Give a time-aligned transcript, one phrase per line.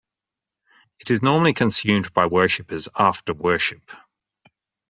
[0.99, 3.83] It is normally consumed by worshippers after worship.